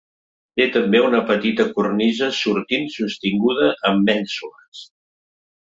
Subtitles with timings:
[0.59, 4.85] Té també una petita cornisa sortint sostinguda amb mènsules.